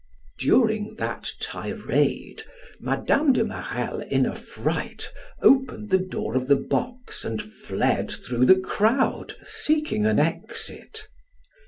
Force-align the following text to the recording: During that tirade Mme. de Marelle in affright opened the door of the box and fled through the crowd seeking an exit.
During 0.39 0.95
that 0.95 1.29
tirade 1.39 2.41
Mme. 2.79 3.33
de 3.33 3.43
Marelle 3.43 3.99
in 4.09 4.25
affright 4.25 5.07
opened 5.43 5.91
the 5.91 5.99
door 5.99 6.35
of 6.35 6.47
the 6.47 6.55
box 6.55 7.23
and 7.23 7.39
fled 7.39 8.09
through 8.09 8.45
the 8.47 8.59
crowd 8.59 9.35
seeking 9.45 10.07
an 10.07 10.17
exit. 10.17 11.07